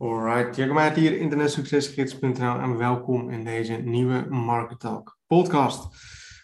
[0.00, 5.88] Alright, Jacob hier, internetsuccesgids.nl en welkom in deze nieuwe Market Talk podcast.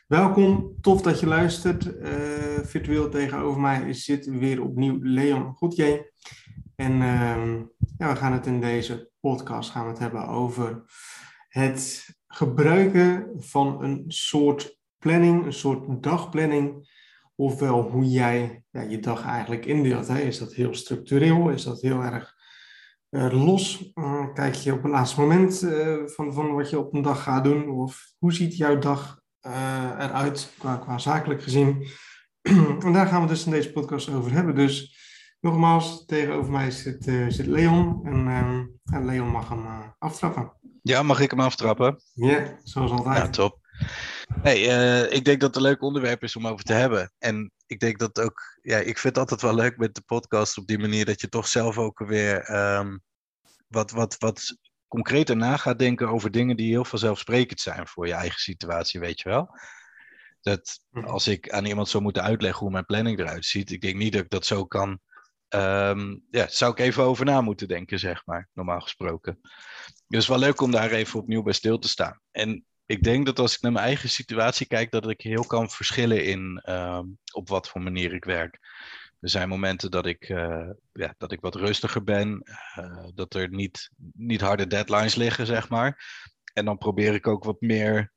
[0.07, 1.85] Welkom, tof dat je luistert.
[1.85, 2.09] Uh,
[2.63, 6.13] virtueel tegenover mij zit weer opnieuw Leon Goedje.
[6.77, 7.61] En uh,
[7.99, 10.83] ja, we gaan het in deze podcast gaan we het hebben over
[11.49, 16.93] het gebruiken van een soort planning, een soort dagplanning.
[17.37, 20.09] Ofwel hoe jij ja, je dag eigenlijk indeelt.
[20.09, 20.19] Hè.
[20.19, 21.49] Is dat heel structureel?
[21.51, 22.34] Is dat heel erg
[23.15, 23.93] los?
[23.95, 27.23] Uh, kijk je op het laatste moment uh, van, van wat je op een dag
[27.23, 27.69] gaat doen?
[27.69, 29.23] Of hoe ziet jouw dag
[29.99, 31.87] eruit qua, qua zakelijk gezien?
[32.85, 34.55] en daar gaan we dus in deze podcast over hebben.
[34.55, 34.99] Dus
[35.41, 38.01] nogmaals, tegenover mij zit, zit Leon.
[38.05, 38.29] En,
[38.85, 40.53] en, Leon mag hem aftrappen.
[40.83, 42.01] Ja, mag ik hem aftrappen?
[42.13, 43.17] Ja, zoals altijd.
[43.17, 43.59] Ja, top.
[44.43, 44.61] Hey,
[45.07, 47.13] ik denk dat het een leuk onderwerp is om over te hebben.
[47.19, 50.59] En ik denk dat ook, ja, ik vind het altijd wel leuk met de podcast
[50.59, 53.03] op die manier dat je toch zelf ook weer um,
[53.69, 58.13] wat, wat, wat concreter na gaat denken over dingen die heel vanzelfsprekend zijn voor je
[58.13, 59.59] eigen situatie, weet je wel.
[60.41, 61.07] Dat mhm.
[61.07, 64.13] als ik aan iemand zou moeten uitleggen hoe mijn planning eruit ziet, ik denk niet
[64.13, 65.01] dat ik dat zo kan.
[65.49, 69.41] Um, ja, zou ik even over na moeten denken, zeg maar, normaal gesproken.
[70.07, 72.21] Dus wel leuk om daar even opnieuw bij stil te staan.
[72.31, 75.71] En ik denk dat als ik naar mijn eigen situatie kijk, dat ik heel kan
[75.71, 78.59] verschillen in um, op wat voor manier ik werk.
[79.21, 82.43] Er zijn momenten dat ik, uh, ja, dat ik wat rustiger ben,
[82.79, 86.05] uh, dat er niet, niet harde deadlines liggen, zeg maar.
[86.53, 88.13] En dan probeer ik ook wat meer,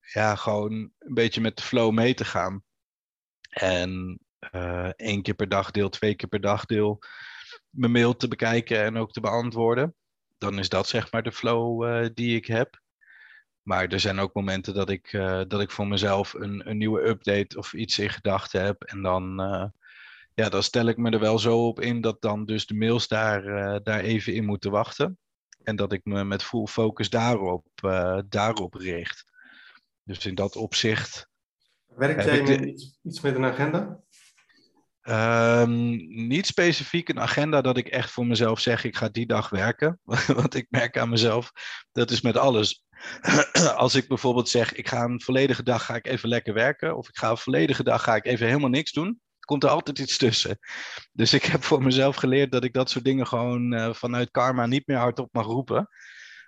[0.00, 2.62] ja, gewoon een beetje met de flow mee te gaan.
[3.50, 4.20] En
[4.54, 6.98] uh, één keer per dag deel, twee keer per dag deel,
[7.68, 9.94] mijn mail te bekijken en ook te beantwoorden.
[10.38, 12.80] Dan is dat zeg maar de flow die ik heb.
[13.62, 17.08] Maar er zijn ook momenten dat ik, uh, dat ik voor mezelf een, een nieuwe
[17.08, 18.82] update of iets in gedachten heb.
[18.82, 19.64] En dan, uh,
[20.34, 23.08] ja, dan stel ik me er wel zo op in dat dan dus de mails
[23.08, 25.18] daar, uh, daar even in moeten wachten.
[25.62, 27.66] En dat ik me met full focus daarop,
[28.28, 29.24] daarop richt.
[30.04, 31.28] Dus in dat opzicht.
[31.86, 34.00] Werkt jij iets, iets met een agenda?
[35.02, 39.48] Um, niet specifiek een agenda dat ik echt voor mezelf zeg, ik ga die dag
[39.48, 40.00] werken.
[40.40, 41.52] Want ik merk aan mezelf,
[41.92, 42.84] dat is met alles.
[43.76, 46.96] Als ik bijvoorbeeld zeg, ik ga een volledige dag ga ik even lekker werken.
[46.96, 49.20] Of ik ga een volledige dag ga ik even helemaal niks doen.
[49.40, 50.58] Komt er altijd iets tussen.
[51.12, 54.66] Dus ik heb voor mezelf geleerd dat ik dat soort dingen gewoon uh, vanuit karma
[54.66, 55.88] niet meer hardop mag roepen.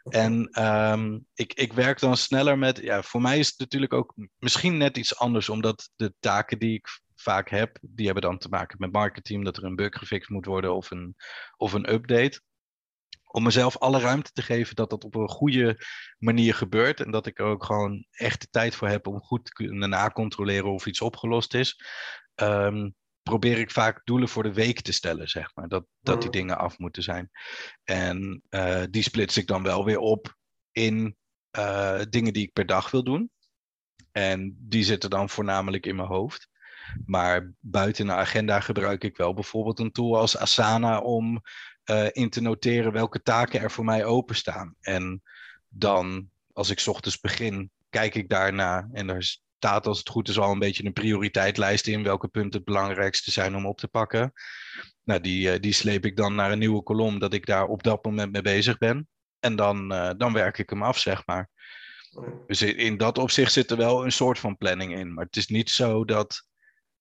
[0.03, 2.79] En um, ik, ik werk dan sneller met.
[2.79, 6.75] Ja, voor mij is het natuurlijk ook misschien net iets anders, omdat de taken die
[6.75, 10.31] ik vaak heb, die hebben dan te maken met marketing, dat er een bug gefixt
[10.31, 11.15] moet worden of een,
[11.57, 12.41] of een update.
[13.33, 15.87] Om mezelf alle ruimte te geven dat dat op een goede
[16.19, 17.01] manier gebeurt.
[17.01, 19.89] En dat ik er ook gewoon echt de tijd voor heb om goed te kunnen
[19.89, 21.85] nacontroleren of iets opgelost is.
[22.35, 25.69] Um, probeer ik vaak doelen voor de week te stellen, zeg maar.
[25.69, 26.37] Dat, dat die mm.
[26.37, 27.31] dingen af moeten zijn.
[27.85, 30.37] En uh, die splits ik dan wel weer op
[30.73, 31.17] in
[31.59, 33.31] uh, dingen die ik per dag wil doen.
[34.13, 36.51] En die zitten dan voornamelijk in mijn hoofd.
[37.07, 41.43] Maar buiten de agenda gebruik ik wel bijvoorbeeld een tool als Asana om
[41.91, 44.75] uh, in te noteren welke taken er voor mij openstaan.
[44.81, 45.23] En
[45.69, 50.39] dan, als ik ochtends begin, kijk ik daarna en daar staat als het goed is
[50.39, 54.33] al een beetje een prioriteit in welke punten het belangrijkste zijn om op te pakken.
[55.05, 57.83] Nou, die, uh, die sleep ik dan naar een nieuwe kolom, dat ik daar op
[57.83, 59.09] dat moment mee bezig ben.
[59.41, 61.51] En dan, uh, dan werk ik hem af, zeg maar.
[62.47, 65.15] Dus in, in dat opzicht zit er wel een soort van planning in.
[65.15, 66.47] Maar het is niet zo dat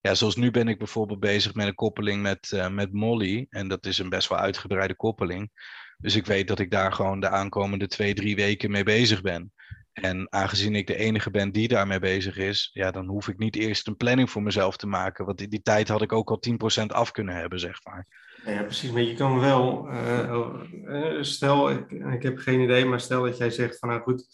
[0.01, 3.45] ja, zoals nu ben ik bijvoorbeeld bezig met een koppeling met, uh, met Molly.
[3.49, 5.51] En dat is een best wel uitgebreide koppeling.
[5.97, 9.51] Dus ik weet dat ik daar gewoon de aankomende twee, drie weken mee bezig ben.
[9.91, 13.55] En aangezien ik de enige ben die daarmee bezig is, ja, dan hoef ik niet
[13.55, 15.25] eerst een planning voor mezelf te maken.
[15.25, 16.39] Want in die tijd had ik ook al
[16.81, 18.07] 10% af kunnen hebben, zeg maar.
[18.45, 18.91] Ja, precies.
[18.91, 23.49] Maar je kan wel, uh, stel, ik, ik, heb geen idee, maar stel dat jij
[23.49, 24.25] zegt van nou goed,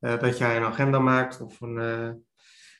[0.00, 2.26] dat jij een agenda maakt of een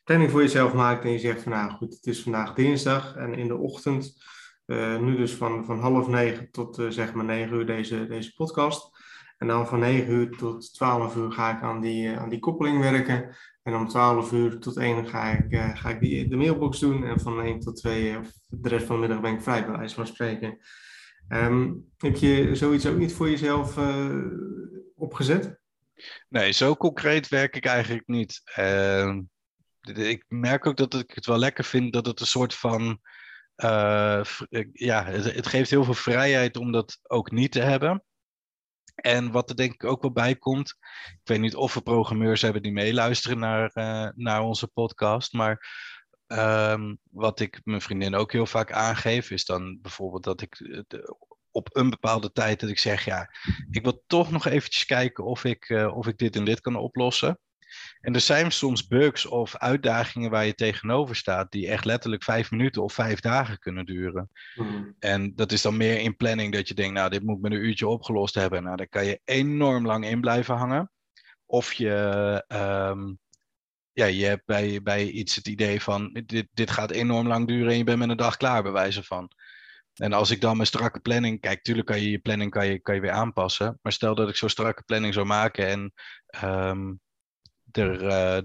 [0.09, 3.35] planning voor jezelf maakt en je zegt van nou goed, het is vandaag dinsdag en
[3.35, 4.25] in de ochtend,
[4.67, 8.35] uh, nu dus van, van half negen tot uh, zeg maar negen uur deze, deze
[8.35, 8.91] podcast.
[9.39, 12.39] En dan van 9 uur tot 12 uur ga ik aan die, uh, aan die
[12.39, 13.37] koppeling werken.
[13.63, 17.05] En om 12 uur tot 1 ga ik, ga ik die, de mailbox doen.
[17.05, 19.77] En van 1 tot 2 of de rest van de middag ben ik vrij, bij
[19.77, 20.59] wijze van spreken.
[21.29, 23.79] Um, heb je zoiets ook niet voor jezelf
[24.97, 25.61] opgezet?
[26.29, 28.43] Nee, zo concreet werk ik eigenlijk niet.
[28.59, 29.19] Uh,
[29.97, 33.01] ik merk ook dat ik het wel lekker vind dat het een soort van.
[33.57, 34.25] Uh,
[34.73, 38.05] ja, het, geeft heel veel vrijheid om dat ook niet te hebben.
[38.95, 40.69] En wat er denk ik ook wel bij komt.
[41.05, 45.33] Ik weet niet of we programmeurs hebben die meeluisteren naar, uh, naar onze podcast.
[45.33, 45.67] Maar
[46.27, 50.85] um, wat ik mijn vriendin ook heel vaak aangeef, is dan bijvoorbeeld dat ik
[51.51, 53.31] op een bepaalde tijd dat ik zeg, ja,
[53.71, 57.39] ik wil toch nog eventjes kijken of ik, of ik dit en dit kan oplossen.
[58.09, 62.51] En er zijn soms bugs of uitdagingen waar je tegenover staat, die echt letterlijk vijf
[62.51, 64.31] minuten of vijf dagen kunnen duren.
[64.55, 64.95] Mm.
[64.99, 67.53] En dat is dan meer in planning dat je denkt, nou, dit moet ik met
[67.53, 68.63] een uurtje opgelost hebben.
[68.63, 70.91] Nou, daar kan je enorm lang in blijven hangen.
[71.47, 73.19] Of je, um,
[73.93, 77.71] ja, je hebt bij, bij iets het idee van, dit, dit gaat enorm lang duren
[77.71, 79.31] en je bent met een dag klaar, bij wijze van.
[79.95, 82.79] En als ik dan mijn strakke planning, kijk, tuurlijk kan je je planning kan je,
[82.81, 83.79] kan je weer aanpassen.
[83.83, 85.93] Maar stel dat ik zo'n strakke planning zou maken en
[86.45, 87.01] um,
[87.73, 87.99] er,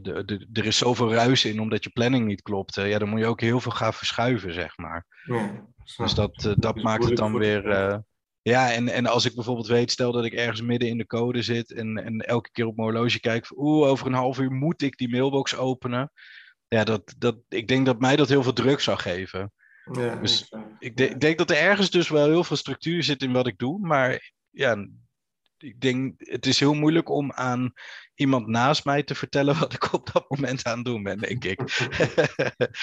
[0.03, 2.75] de, de, er is zoveel ruis in omdat je planning niet klopt.
[2.75, 5.05] ja, dan moet je ook heel veel gaan verschuiven, zeg maar.
[5.23, 5.65] Ja,
[5.95, 8.01] dus dat, uh, dat maakt het dan weer.
[8.43, 11.41] Ja, en, en als ik bijvoorbeeld weet, stel dat ik ergens midden in de code
[11.41, 14.81] zit en, en elke keer op mijn horloge kijk, oeh, over een half uur moet
[14.81, 16.11] ik die mailbox openen.
[16.67, 19.51] Ja, dat, dat, ik denk dat mij dat heel veel druk zou geven.
[19.91, 23.21] Ja, dus ik, de, ik, denk dat er ergens dus wel heel veel structuur zit
[23.21, 23.79] in wat ik doe.
[23.79, 24.87] Maar ja,
[25.63, 27.74] ik denk, het is heel moeilijk om aan
[28.15, 31.44] iemand naast mij te vertellen wat ik op dat moment aan het doen ben, denk
[31.44, 31.60] ik.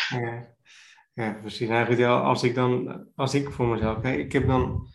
[0.08, 0.46] ja.
[1.12, 1.68] ja, precies.
[1.70, 4.88] Als ik dan, als ik voor mezelf kijk, ik heb dan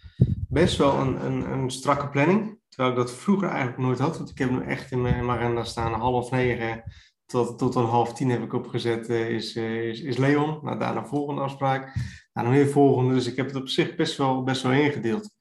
[0.49, 2.59] best wel een, een, een strakke planning.
[2.69, 4.17] Terwijl ik dat vroeger eigenlijk nooit had.
[4.17, 6.83] Want ik heb nu echt in mijn, agenda staan half negen
[7.25, 10.59] tot, tot een half tien heb ik opgezet, uh, is, uh, is, is Leon.
[10.61, 11.93] Nou, daarna volgende afspraak.
[12.33, 13.13] Daarna weer volgende.
[13.13, 15.34] Dus ik heb het op zich best wel, best wel ingedeeld.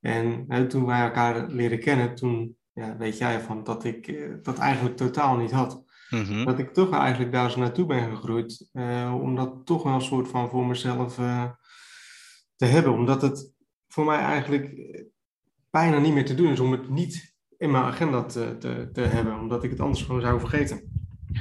[0.00, 4.58] En toen wij elkaar leren kennen, toen ja, weet jij van dat ik uh, dat
[4.58, 5.84] eigenlijk totaal niet had.
[6.10, 6.44] Mhm.
[6.44, 8.68] Dat ik toch eigenlijk daar zo naartoe ben gegroeid.
[9.22, 11.14] om dat toch wel een soort van voor mezelf
[12.56, 12.92] te hebben.
[12.92, 13.52] Omdat het
[13.88, 14.76] voor mij eigenlijk
[15.70, 19.00] bijna niet meer te doen is om het niet in mijn agenda te, te, te
[19.00, 19.38] hebben.
[19.38, 20.90] Omdat ik het anders gewoon zou vergeten.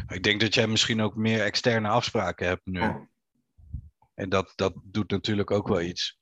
[0.07, 2.81] Ik denk dat jij misschien ook meer externe afspraken hebt nu.
[4.13, 6.19] En dat, dat doet natuurlijk ook wel iets.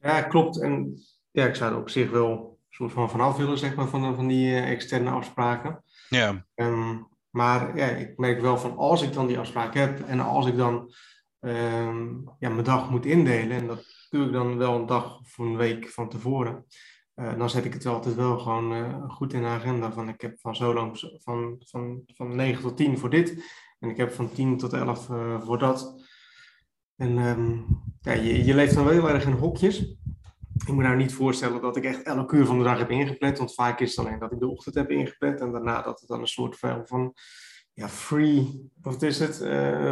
[0.00, 0.60] Ja, klopt.
[0.60, 0.98] En
[1.34, 4.14] ja, ik zou er op zich wel een soort van vanaf willen, zeg maar, van,
[4.14, 5.82] van die uh, externe afspraken.
[6.08, 6.46] Ja.
[6.54, 10.46] Um, maar ja, ik merk wel van als ik dan die afspraak heb en als
[10.46, 10.92] ik dan
[11.40, 15.38] um, ja, mijn dag moet indelen, en dat doe ik dan wel een dag of
[15.38, 16.64] een week van tevoren,
[17.14, 19.92] uh, dan zet ik het wel altijd wel gewoon uh, goed in de agenda.
[19.92, 23.44] Van ik heb van zo lang, van, van, van 9 tot 10 voor dit.
[23.78, 26.04] En ik heb van 10 tot 11 uh, voor dat.
[26.96, 27.66] En um,
[28.00, 29.96] ja, je, je leeft dan wel heel erg in hokjes.
[30.56, 33.38] Ik moet nou niet voorstellen dat ik echt elke uur van de dag heb ingepland.
[33.38, 35.40] Want vaak is het alleen dat ik de ochtend heb ingepland.
[35.40, 37.14] En daarna dat het dan een soort van
[37.72, 39.36] ja, free, wat is het?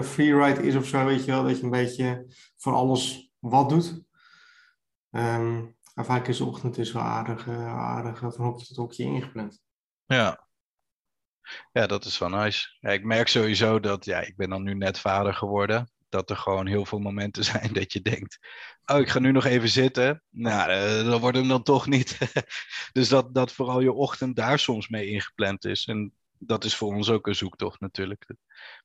[0.06, 1.43] free ride is of zo, weet je wel.
[1.43, 2.26] Dat je een beetje
[2.56, 4.03] voor alles wat doet.
[5.11, 9.05] Um, maar vaak is de ochtend is wel aardig, uh, aardig van hokje tot hokje
[9.05, 9.62] ingepland.
[10.06, 10.47] Ja.
[11.73, 12.69] Ja, dat is wel nice.
[12.81, 15.91] Ik merk sowieso dat, ja, ik ben dan nu net vader geworden.
[16.12, 18.38] Dat er gewoon heel veel momenten zijn dat je denkt,
[18.87, 20.23] oh, ik ga nu nog even zitten.
[20.31, 22.19] Nou, uh, dan wordt hem dan toch niet.
[22.93, 25.87] dus dat, dat vooral je ochtend daar soms mee ingepland is.
[25.87, 28.26] En dat is voor ons ook een zoektocht natuurlijk.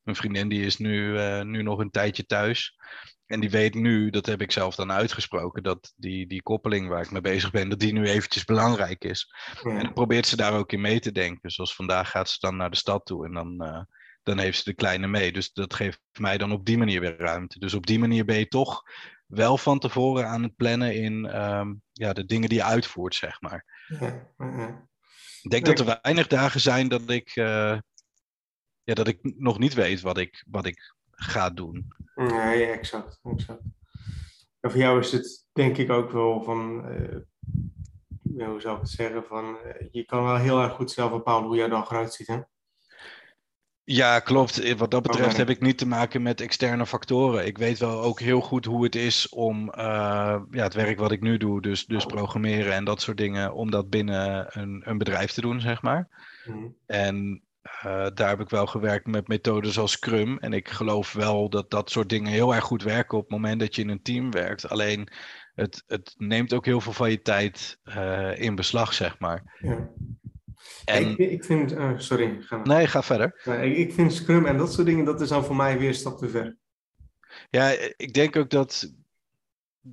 [0.04, 2.78] Mijn vriendin die is nu, uh, nu nog een tijdje thuis.
[3.26, 7.04] En die weet nu, dat heb ik zelf dan uitgesproken, dat die, die koppeling waar
[7.04, 9.34] ik mee bezig ben, dat die nu eventjes belangrijk is.
[9.64, 11.52] En dan probeert ze daar ook in mee te denken.
[11.52, 13.82] Zoals vandaag gaat ze dan naar de stad toe en dan, uh,
[14.28, 15.32] dan heeft ze de kleine mee.
[15.32, 17.60] Dus dat geeft mij dan op die manier weer ruimte.
[17.60, 18.84] Dus op die manier ben je toch
[19.26, 23.42] wel van tevoren aan het plannen in um, ja, de dingen die je uitvoert, zeg
[23.42, 23.86] maar.
[24.00, 24.88] Ja,
[25.42, 27.78] ik denk dat er weinig dagen zijn dat ik, uh,
[28.84, 31.88] ja, dat ik nog niet weet wat ik, wat ik ga doen.
[32.16, 33.20] Ja, ja exact.
[33.24, 33.62] exact.
[34.60, 38.90] En voor jou is het denk ik ook wel van, uh, hoe zou ik het
[38.90, 42.14] zeggen, van, uh, je kan wel heel erg goed zelf bepalen hoe jouw dag eruit
[42.14, 42.40] ziet, hè?
[43.90, 44.76] Ja, klopt.
[44.78, 47.46] Wat dat betreft heb ik niet te maken met externe factoren.
[47.46, 51.12] Ik weet wel ook heel goed hoe het is om uh, ja, het werk wat
[51.12, 54.98] ik nu doe, dus, dus programmeren en dat soort dingen, om dat binnen een, een
[54.98, 56.08] bedrijf te doen, zeg maar.
[56.46, 56.76] Mm.
[56.86, 57.42] En
[57.86, 60.38] uh, daar heb ik wel gewerkt met methodes als Scrum.
[60.38, 63.60] En ik geloof wel dat dat soort dingen heel erg goed werken op het moment
[63.60, 64.70] dat je in een team werkt.
[64.70, 65.10] Alleen
[65.56, 69.58] het, het neemt ook heel veel van je tijd uh, in beslag, zeg maar.
[69.60, 69.90] Ja.
[70.86, 71.10] En...
[71.10, 72.38] Ik, ik vind, uh, sorry.
[72.40, 73.62] Ga nee, ga verder.
[73.64, 76.18] ik vind Scrum en dat soort dingen, dat is dan voor mij weer een stap
[76.18, 76.58] te ver.
[77.50, 78.92] Ja, ik denk ook dat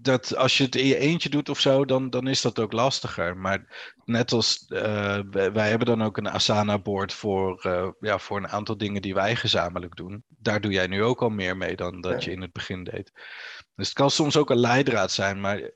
[0.02, 2.72] dat als je het in je eentje doet of zo, dan, dan is dat ook
[2.72, 3.36] lastiger.
[3.36, 8.48] Maar net als uh, wij, hebben dan ook een Asana-board voor, uh, ja, voor een
[8.48, 10.24] aantal dingen die wij gezamenlijk doen.
[10.28, 13.12] Daar doe jij nu ook al meer mee dan dat je in het begin deed.
[13.76, 15.70] Dus het kan soms ook een leidraad zijn, maar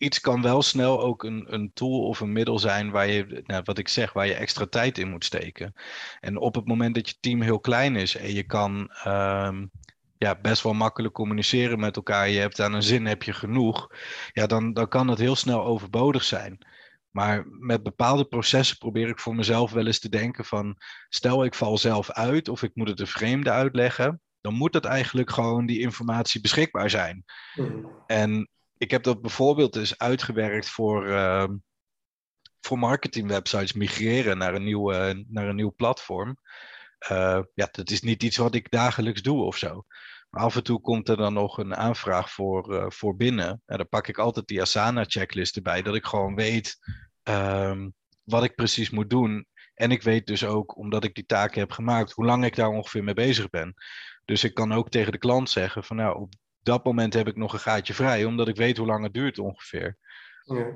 [0.00, 3.62] iets kan wel snel ook een, een tool of een middel zijn waar je, nou,
[3.64, 5.74] wat ik zeg, waar je extra tijd in moet steken.
[6.20, 8.90] En op het moment dat je team heel klein is en je kan.
[9.06, 9.70] Um,
[10.18, 12.28] ja, best wel makkelijk communiceren met elkaar.
[12.28, 13.88] Je hebt aan een zin heb je genoeg.
[14.32, 16.58] Ja, dan, dan kan het heel snel overbodig zijn.
[17.10, 20.76] Maar met bepaalde processen probeer ik voor mezelf wel eens te denken van,
[21.08, 24.84] stel ik val zelf uit of ik moet het een vreemde uitleggen, dan moet dat
[24.84, 27.24] eigenlijk gewoon die informatie beschikbaar zijn.
[27.54, 27.86] Mhm.
[28.06, 28.48] En
[28.80, 31.48] ik heb dat bijvoorbeeld dus uitgewerkt voor, uh,
[32.60, 34.90] voor marketingwebsites migreren naar een nieuw,
[35.28, 36.36] naar een nieuw platform.
[37.10, 39.84] Uh, ja, dat is niet iets wat ik dagelijks doe of zo.
[40.30, 43.62] Maar af en toe komt er dan nog een aanvraag voor, uh, voor binnen.
[43.66, 46.78] En dan pak ik altijd die Asana-checklist erbij, dat ik gewoon weet
[47.22, 47.94] um,
[48.24, 49.46] wat ik precies moet doen.
[49.74, 52.68] En ik weet dus ook, omdat ik die taken heb gemaakt, hoe lang ik daar
[52.68, 53.74] ongeveer mee bezig ben.
[54.24, 56.32] Dus ik kan ook tegen de klant zeggen van nou, op
[56.62, 59.38] dat moment heb ik nog een gaatje vrij, omdat ik weet hoe lang het duurt
[59.38, 59.96] ongeveer.
[60.42, 60.72] Ja.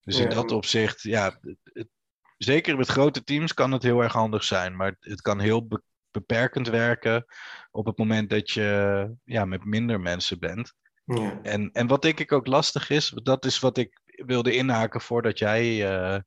[0.00, 1.88] Dus in dat opzicht, ja, het,
[2.36, 5.68] zeker met grote teams kan het heel erg handig zijn, maar het kan heel
[6.10, 7.24] beperkend werken
[7.70, 10.74] op het moment dat je ja, met minder mensen bent.
[11.04, 11.38] Ja.
[11.42, 15.38] En, en wat denk ik ook lastig is, dat is wat ik wilde inhaken voordat
[15.38, 16.18] jij uh,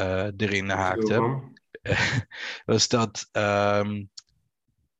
[0.00, 1.42] uh, erin haakte,
[2.64, 4.10] was dat um,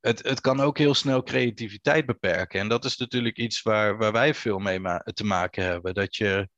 [0.00, 2.60] het, het kan ook heel snel creativiteit beperken.
[2.60, 4.80] En dat is natuurlijk iets waar, waar wij veel mee
[5.14, 5.94] te maken hebben.
[5.94, 6.48] Dat je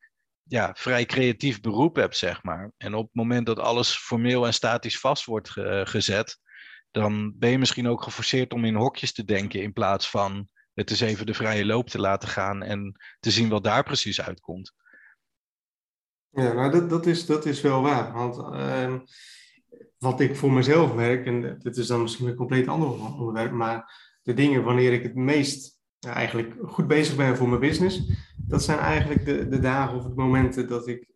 [0.43, 2.73] ja, vrij creatief beroep hebt, zeg maar.
[2.77, 5.51] En op het moment dat alles formeel en statisch vast wordt
[5.83, 6.39] gezet,
[6.91, 10.91] dan ben je misschien ook geforceerd om in hokjes te denken in plaats van het
[10.91, 14.73] eens even de vrije loop te laten gaan en te zien wat daar precies uitkomt.
[16.31, 18.13] Ja, nou dat, dat, is, dat is wel waar.
[18.13, 18.95] Want uh,
[19.99, 24.07] wat ik voor mezelf merk, en dit is dan misschien een compleet ander onderwerp, maar
[24.23, 28.63] de dingen wanneer ik het meest ja, eigenlijk goed bezig ben voor mijn business, dat
[28.63, 31.09] zijn eigenlijk de, de dagen of de momenten dat ik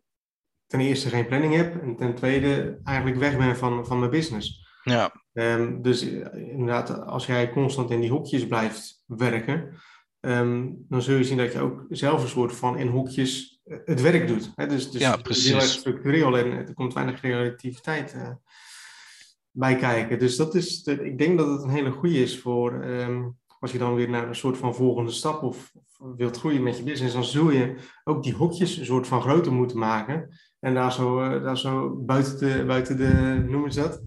[0.67, 4.61] ten eerste geen planning heb en ten tweede eigenlijk weg ben van, van mijn business.
[4.83, 5.13] Ja.
[5.33, 9.73] Um, dus eh, inderdaad, als jij constant in die hokjes blijft werken,
[10.19, 13.77] um, dan zul je zien dat je ook zelf een soort van in hokjes eh,
[13.85, 14.51] het werk doet.
[14.55, 14.67] Hè?
[14.67, 15.45] Dus, dus ja, precies.
[15.45, 18.29] heel erg structureel en er komt weinig creativiteit uh,
[19.53, 20.19] bij kijken.
[20.19, 23.77] Dus dat is, ik denk dat het een hele goede is voor um, als je
[23.77, 25.71] dan weer naar een soort van volgende stap of,
[26.15, 29.51] wilt groeien met je business, dan zul je ook die hokjes een soort van groter
[29.51, 30.39] moeten maken.
[30.59, 34.01] En daar zo, uh, daar zo buiten, de, buiten de, noemen ze dat?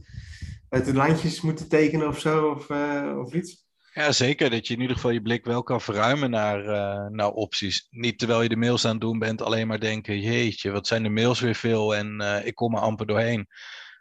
[0.69, 3.65] Buiten de lijntjes moeten tekenen of zo, of, uh, of iets.
[3.93, 4.51] Ja, zeker.
[4.51, 7.87] Dat je in ieder geval je blik wel kan verruimen naar, uh, naar opties.
[7.91, 11.03] Niet terwijl je de mails aan het doen bent, alleen maar denken: jeetje, wat zijn
[11.03, 13.47] de mails weer veel en ik kom er amper doorheen.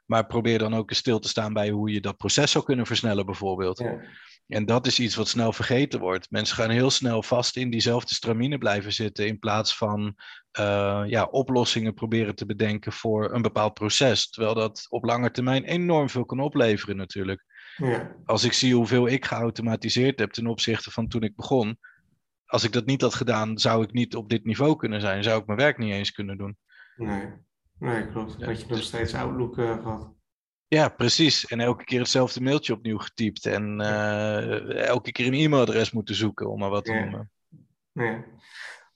[0.05, 2.85] Maar probeer dan ook eens stil te staan bij hoe je dat proces zou kunnen
[2.85, 3.79] versnellen, bijvoorbeeld.
[3.79, 4.01] Ja.
[4.47, 6.31] En dat is iets wat snel vergeten wordt.
[6.31, 10.15] Mensen gaan heel snel vast in diezelfde stramine blijven zitten, in plaats van
[10.59, 14.29] uh, ja, oplossingen proberen te bedenken voor een bepaald proces.
[14.29, 17.45] Terwijl dat op lange termijn enorm veel kan opleveren, natuurlijk.
[17.75, 18.15] Ja.
[18.25, 21.77] Als ik zie hoeveel ik geautomatiseerd heb ten opzichte van toen ik begon.
[22.45, 25.23] Als ik dat niet had gedaan, zou ik niet op dit niveau kunnen zijn.
[25.23, 26.57] Zou ik mijn werk niet eens kunnen doen.
[26.95, 27.27] Nee,
[27.79, 28.39] nee klopt.
[28.39, 30.13] Dat je nog steeds Outlook uh, gehad.
[30.67, 31.45] Ja, precies.
[31.45, 33.45] En elke keer hetzelfde mailtje opnieuw getypt.
[33.45, 36.99] En uh, elke keer een e-mailadres moeten zoeken, om maar wat te ja.
[36.99, 37.31] noemen.
[37.91, 38.23] Nee,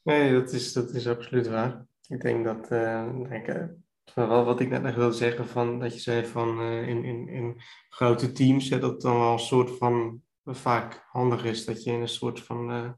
[0.03, 1.85] nee dat, is, dat is absoluut waar.
[2.07, 3.69] Ik denk dat, uh, denk,
[4.13, 7.27] wel wat ik net nog wilde zeggen, van, dat je zei van uh, in, in,
[7.27, 11.83] in grote teams, ja, dat het dan wel een soort van vaak handig is dat
[11.83, 12.89] je in een soort van uh,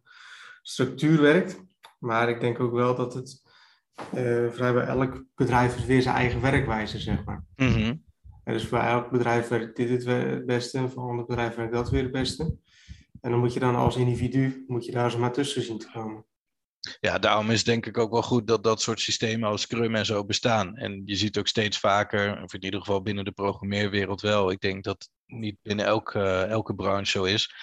[0.62, 1.64] structuur werkt.
[2.00, 3.50] Maar ik denk ook wel dat het
[4.15, 7.45] uh, vrijwel elk bedrijf weer zijn eigen werkwijze, zeg maar.
[7.55, 8.03] Mm -hmm.
[8.43, 11.89] dus voor elk bedrijf werkt dit het beste en voor een ander bedrijf werkt dat
[11.89, 12.57] weer het beste.
[13.21, 15.91] En dan moet je dan als individu, moet je daar zo maar tussen zien te
[15.93, 16.25] komen.
[17.00, 20.06] Ja, daarom is denk ik ook wel goed dat dat soort systemen als Scrum en
[20.06, 20.76] zo bestaan.
[20.76, 24.52] En je ziet ook steeds vaker, of in ieder geval binnen de programmeerwereld wel.
[24.52, 27.54] Ik denk dat niet binnen elke, elke branche zo is.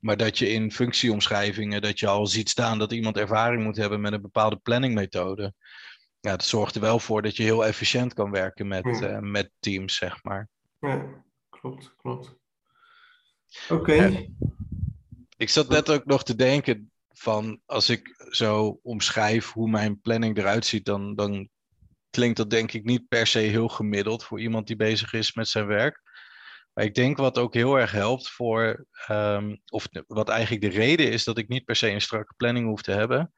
[0.00, 4.00] Maar dat je in functieomschrijvingen, dat je al ziet staan dat iemand ervaring moet hebben
[4.00, 5.54] met een bepaalde planningmethode.
[6.20, 9.50] Ja, dat zorgt er wel voor dat je heel efficiënt kan werken met, uh, met
[9.58, 10.48] teams, zeg maar.
[10.78, 12.34] Ja, klopt, klopt.
[13.68, 14.26] Oké.
[15.36, 20.38] Ik zat net ook nog te denken, van als ik zo omschrijf hoe mijn planning
[20.38, 21.48] eruit ziet, dan, dan
[22.10, 25.48] klinkt dat denk ik niet per se heel gemiddeld voor iemand die bezig is met
[25.48, 26.02] zijn werk.
[26.72, 31.10] Maar ik denk wat ook heel erg helpt voor, um, of wat eigenlijk de reden
[31.12, 33.32] is dat ik niet per se een strakke planning hoef te hebben,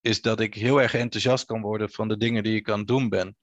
[0.00, 2.88] is dat ik heel erg enthousiast kan worden van de dingen die ik aan het
[2.88, 3.36] doen ben.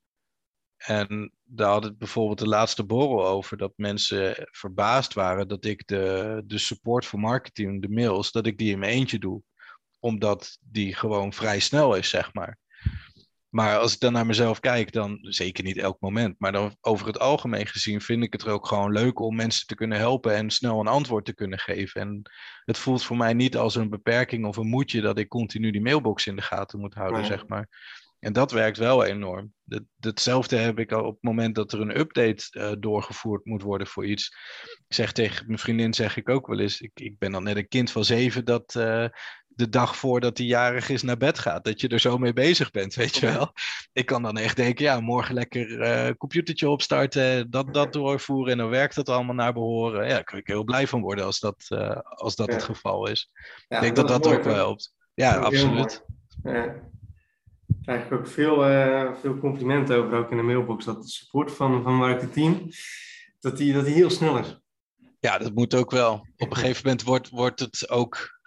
[0.78, 5.88] En daar had het bijvoorbeeld de laatste borrel over dat mensen verbaasd waren dat ik
[5.88, 9.44] de, de support voor marketing, de mails, dat ik die in mijn eentje doe
[10.02, 12.60] omdat die gewoon vrij snel is, zeg maar.
[13.50, 16.36] Maar als ik dan naar mezelf kijk, dan zeker niet elk moment.
[16.38, 19.68] Maar dan over het algemeen gezien vind ik het er ook gewoon leuk om mensen
[19.68, 22.02] te kunnen helpen en snel een antwoord te kunnen geven.
[22.02, 22.22] En
[22.66, 25.82] het voelt voor mij niet als een beperking of een moedje dat ik continu die
[25.82, 27.68] mailbox in de gaten moet houden, zeg maar.
[28.20, 29.54] En dat werkt wel enorm.
[29.64, 33.62] Dat, hetzelfde heb ik al op het moment dat er een update uh, doorgevoerd moet
[33.62, 34.36] worden voor iets.
[34.88, 37.56] Ik zeg tegen mijn vriendin, zeg ik ook wel eens, ik, ik ben dan net
[37.56, 39.06] een kind van zeven dat, uh,
[39.56, 41.64] de dag voordat hij jarig is naar bed gaat.
[41.64, 43.54] Dat je er zo mee bezig bent, weet je wel.
[43.94, 48.58] Ik kan dan echt denken, ja, morgen lekker uh, computertje opstarten, dat, dat doorvoeren en
[48.58, 50.08] dan werkt het allemaal naar behoren.
[50.08, 53.08] Ja, daar kan ik heel blij van worden als dat, uh, als dat het geval
[53.08, 53.32] is.
[53.68, 54.96] ik denk dat dat, ook wel helpt.
[55.14, 56.06] Ja, absoluut.
[56.44, 56.76] Ja.
[57.82, 61.52] Krijg ik ook veel, uh, veel complimenten over, ook in de mailbox, dat de support
[61.52, 62.70] van, van Mark Team,
[63.40, 64.60] dat die, dat die heel snel is.
[65.20, 66.14] Ja, dat moet ook wel.
[66.38, 68.40] Op een gegeven moment wordt, wordt het ook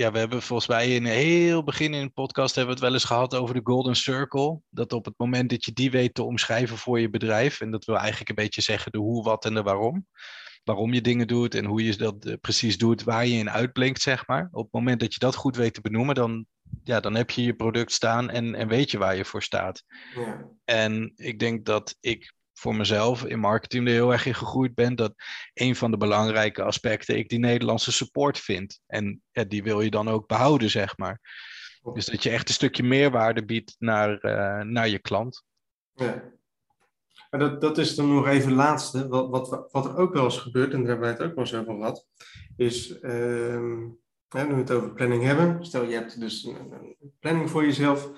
[0.00, 2.88] ja, we hebben volgens mij in een heel begin in de podcast hebben we het
[2.90, 4.60] wel eens gehad over de Golden Circle.
[4.70, 7.84] Dat op het moment dat je die weet te omschrijven voor je bedrijf, en dat
[7.84, 10.06] wil eigenlijk een beetje zeggen de hoe, wat en de waarom.
[10.64, 14.02] Waarom je dingen doet en hoe je dat eh, precies doet, waar je in uitblinkt,
[14.02, 14.48] zeg maar.
[14.52, 16.46] Op het moment dat je dat goed weet te benoemen, dan,
[16.84, 19.82] ja, dan heb je je product staan en, en weet je waar je voor staat.
[20.14, 20.48] Ja.
[20.64, 24.96] En ik denk dat ik voor mezelf in marketing er heel erg in gegroeid ben,
[24.96, 25.14] dat
[25.54, 28.80] een van de belangrijke aspecten ik die Nederlandse support vind.
[28.86, 31.20] En ja, die wil je dan ook behouden, zeg maar.
[31.92, 35.44] Dus dat je echt een stukje meerwaarde biedt naar, uh, naar je klant.
[35.94, 36.22] Ja.
[37.30, 39.08] Maar dat, dat is dan nog even het laatste.
[39.08, 41.44] Wat, wat, wat er ook wel eens gebeurt, en daar hebben wij het ook wel
[41.44, 42.06] eens over gehad,
[42.56, 43.60] is, uh,
[44.30, 48.10] nu we het over planning hebben, stel je hebt dus een, een planning voor jezelf,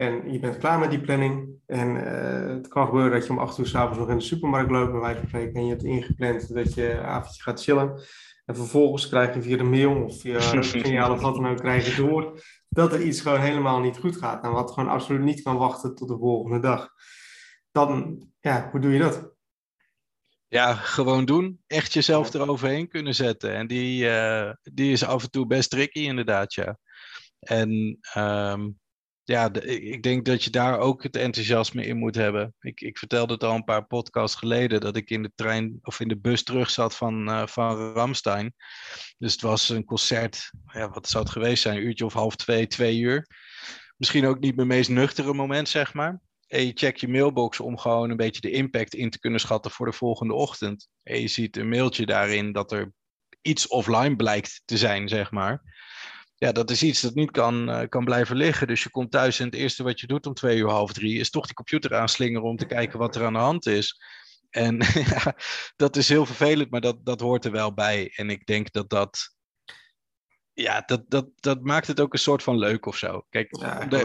[0.00, 1.48] en je bent klaar met die planning.
[1.66, 4.70] En uh, het kan gebeuren dat je om acht uur s'avonds nog in de supermarkt
[4.70, 5.54] loopt, bij wijze van spreken.
[5.54, 8.02] En je hebt ingepland dat je een avondje gaat chillen.
[8.44, 11.96] En vervolgens krijg je via de mail of via signaal of wat dan ook, krijg
[11.96, 14.44] je door dat er iets gewoon helemaal niet goed gaat.
[14.44, 16.88] En wat gewoon absoluut niet kan wachten tot de volgende dag.
[17.70, 19.34] Dan, ja, hoe doe je dat?
[20.48, 21.60] Ja, gewoon doen.
[21.66, 23.54] Echt jezelf eroverheen kunnen zetten.
[23.54, 26.78] En die, uh, die is af en toe best tricky, inderdaad, ja.
[27.38, 28.78] En um,
[29.30, 32.54] ja, ik denk dat je daar ook het enthousiasme in moet hebben.
[32.60, 36.00] Ik, ik vertelde het al een paar podcasts geleden dat ik in de trein of
[36.00, 38.54] in de bus terug zat van, uh, van Ramstein.
[39.18, 41.76] Dus het was een concert, ja, wat zou het geweest zijn?
[41.76, 43.26] Een uurtje of half twee, twee uur.
[43.96, 46.20] Misschien ook niet mijn meest nuchtere moment, zeg maar.
[46.46, 49.70] En je checkt je mailbox om gewoon een beetje de impact in te kunnen schatten
[49.70, 50.88] voor de volgende ochtend.
[51.02, 52.92] En je ziet een mailtje daarin dat er
[53.42, 55.62] iets offline blijkt te zijn, zeg maar
[56.40, 58.66] ja, dat is iets dat niet kan, uh, kan blijven liggen.
[58.66, 61.18] Dus je komt thuis en het eerste wat je doet om twee uur half drie
[61.18, 64.02] is toch die computer aanslingeren om te kijken wat er aan de hand is.
[64.50, 64.76] En
[65.14, 65.34] ja,
[65.76, 68.12] dat is heel vervelend, maar dat, dat hoort er wel bij.
[68.16, 69.34] En ik denk dat dat
[70.60, 73.26] ja, dat, dat, dat maakt het ook een soort van leuk of zo.
[73.30, 73.56] Kijk,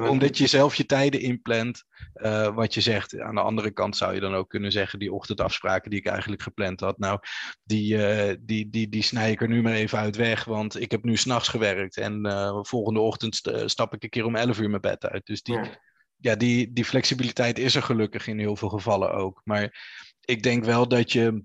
[0.10, 1.84] omdat je zelf je tijden inplant,
[2.16, 3.20] uh, wat je zegt.
[3.20, 6.42] Aan de andere kant zou je dan ook kunnen zeggen, die ochtendafspraken die ik eigenlijk
[6.42, 7.20] gepland had, nou,
[7.64, 10.92] die, uh, die, die, die snij ik er nu maar even uit weg, want ik
[10.92, 14.70] heb nu s'nachts gewerkt en uh, volgende ochtend stap ik een keer om 11 uur
[14.70, 15.26] mijn bed uit.
[15.26, 15.80] Dus die, ja.
[16.16, 19.42] ja, die, die flexibiliteit is er gelukkig in heel veel gevallen ook.
[19.44, 19.86] Maar
[20.22, 21.44] ik denk wel dat je,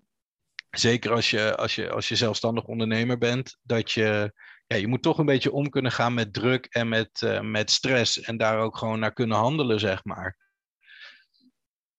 [0.70, 4.32] zeker als je, als je, als je zelfstandig ondernemer bent, dat je
[4.72, 7.70] ja, je moet toch een beetje om kunnen gaan met druk en met, uh, met
[7.70, 8.20] stress.
[8.20, 10.36] En daar ook gewoon naar kunnen handelen, zeg maar.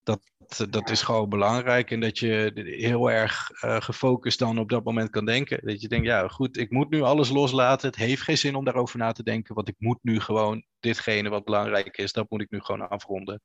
[0.03, 0.21] Dat,
[0.69, 1.91] dat is gewoon belangrijk.
[1.91, 5.65] En dat je heel erg uh, gefocust dan op dat moment kan denken.
[5.65, 7.87] Dat je denkt, ja goed, ik moet nu alles loslaten.
[7.87, 9.55] Het heeft geen zin om daarover na te denken.
[9.55, 13.41] Want ik moet nu gewoon ditgene wat belangrijk is, dat moet ik nu gewoon afronden.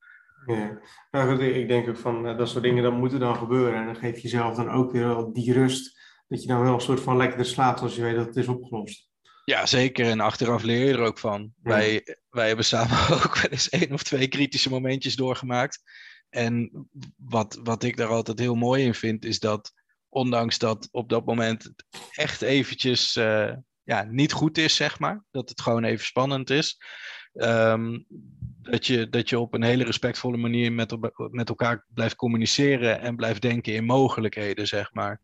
[0.46, 3.78] Ja, nou, ik denk ook van uh, dat soort dingen, dat moeten dan gebeuren.
[3.78, 5.98] En dan geef je jezelf dan ook weer wel die rust.
[6.28, 8.48] Dat je dan wel een soort van lekkerder slaapt als je weet dat het is
[8.48, 9.05] opgelost.
[9.46, 10.06] Ja, zeker.
[10.06, 11.52] En achteraf leer je er ook van.
[11.62, 15.82] Wij, wij hebben samen ook wel eens één of twee kritische momentjes doorgemaakt.
[16.28, 19.72] En wat, wat ik daar altijd heel mooi in vind, is dat
[20.09, 21.72] ondanks dat op dat moment
[22.12, 25.24] echt eventjes uh, ja, niet goed is, zeg maar.
[25.30, 26.78] Dat het gewoon even spannend is.
[27.32, 28.06] Um,
[28.62, 30.96] dat, je, dat je op een hele respectvolle manier met,
[31.30, 35.20] met elkaar blijft communiceren en blijft denken in mogelijkheden, zeg maar.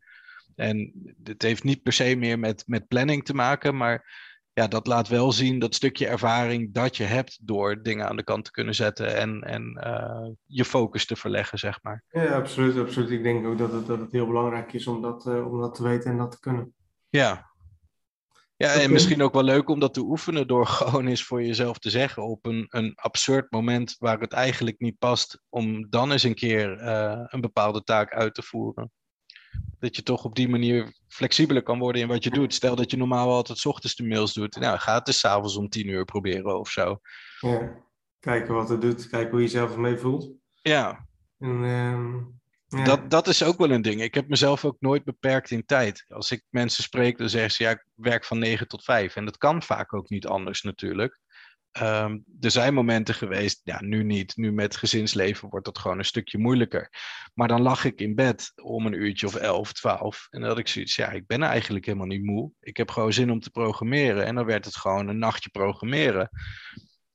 [0.55, 0.93] En
[1.25, 5.09] het heeft niet per se meer met, met planning te maken, maar ja, dat laat
[5.09, 8.75] wel zien dat stukje ervaring dat je hebt door dingen aan de kant te kunnen
[8.75, 12.05] zetten en, en uh, je focus te verleggen, zeg maar.
[12.09, 13.11] Ja, absoluut, absoluut.
[13.11, 15.75] Ik denk ook dat het, dat het heel belangrijk is om dat, uh, om dat
[15.75, 16.75] te weten en dat te kunnen.
[17.09, 17.51] Ja.
[18.57, 21.79] Ja, en misschien ook wel leuk om dat te oefenen door gewoon eens voor jezelf
[21.79, 26.23] te zeggen op een, een absurd moment waar het eigenlijk niet past, om dan eens
[26.23, 28.91] een keer uh, een bepaalde taak uit te voeren
[29.79, 32.55] dat je toch op die manier flexibeler kan worden in wat je doet.
[32.55, 34.57] Stel dat je normaal altijd s ochtends de mails doet.
[34.57, 37.01] Nou, ga het dus s'avonds om tien uur proberen of zo.
[37.41, 37.81] Ja.
[38.19, 40.31] kijken wat het doet, kijken hoe je jezelf ermee voelt.
[40.63, 41.07] Ja.
[41.39, 42.17] En, ehm,
[42.79, 42.85] ja.
[42.85, 44.03] Dat, dat is ook wel een ding.
[44.03, 46.05] Ik heb mezelf ook nooit beperkt in tijd.
[46.09, 49.17] Als ik mensen spreek, dan zeggen ze ja, ik werk van 9 tot 5.
[49.17, 51.21] En dat kan vaak ook niet anders natuurlijk.
[51.73, 54.37] Ehm, er zijn momenten geweest, ja, nu niet.
[54.37, 56.91] Nu met gezinsleven wordt dat gewoon een stukje moeilijker.
[57.35, 60.27] Maar dan lag ik in bed om een uurtje of 11, 12.
[60.31, 62.51] En dan had ik zoiets, ja, ik ben eigenlijk helemaal niet moe.
[62.61, 64.25] Ik heb gewoon zin om te programmeren.
[64.25, 66.31] En dan werd het gewoon een nachtje programmeren.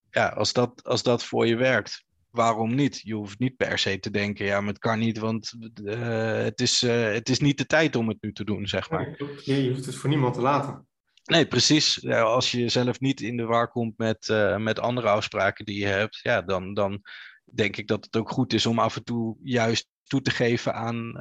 [0.10, 3.02] Ja, als dat, als dat voor je werkt, waarom niet?
[3.04, 6.62] Je hoeft niet per se te denken, ja, maar het kan niet, want uh, het,
[6.62, 9.16] is, uh, het is niet de tijd om het nu te doen, zeg maar.
[9.44, 10.88] Je hoeft het voor niemand te laten.
[11.28, 12.08] Nee, precies.
[12.10, 15.86] Als je zelf niet in de war komt met, uh, met andere afspraken die je
[15.86, 17.02] hebt, ja, dan, dan
[17.44, 20.74] denk ik dat het ook goed is om af en toe juist toe te geven
[20.74, 21.12] aan,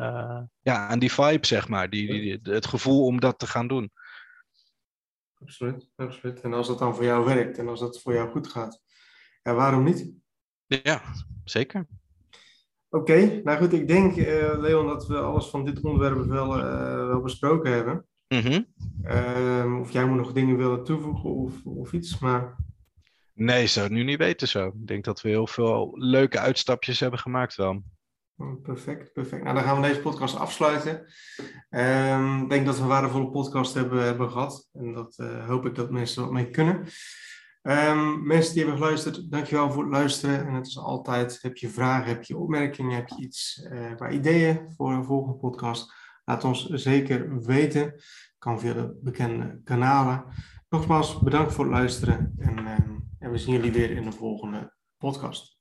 [0.61, 1.91] ja, aan die vibe, zeg maar.
[1.91, 3.93] Die, die, het gevoel om dat te gaan doen.
[5.41, 6.41] Absoluut, absoluut.
[6.41, 8.83] En als dat dan voor jou werkt en als dat voor jou goed gaat,
[9.43, 10.13] ja, waarom niet?
[10.67, 11.03] Ja,
[11.45, 11.87] zeker.
[12.89, 16.57] Oké, nou goed, ik denk, uh, Leon, dat we alles van dit onderwerp wel,
[17.07, 18.07] wel besproken hebben.
[18.29, 18.67] Mm -hmm.
[19.05, 22.57] uh, of jij moet nog dingen willen toevoegen of, of iets, maar...
[23.33, 24.67] Nee, zou het nu niet weten zo.
[24.67, 27.83] Ik denk dat we heel veel leuke uitstapjes hebben gemaakt wel.
[28.37, 29.43] Oh, perfect, perfect.
[29.43, 31.07] Nou, dan gaan we deze podcast afsluiten.
[31.71, 34.69] Ehm, ik denk dat we een waardevolle podcast hebben, hebben gehad.
[34.73, 36.87] En dat uh, hoop ik dat mensen wat mee kunnen.
[37.63, 40.47] Um, mensen die hebben geluisterd, dankjewel voor het luisteren.
[40.47, 44.13] En het is altijd, heb je vragen, heb je opmerkingen, heb je iets uh, waar
[44.13, 45.93] ideeën voor een volgende podcast?
[46.27, 47.95] Laat ons zeker weten.
[48.39, 50.25] Kan via de bekende kanalen.
[50.69, 52.35] Nogmaals, bedankt voor het luisteren.
[52.39, 55.55] En, um, en we zien jullie weer in de volgende podcast.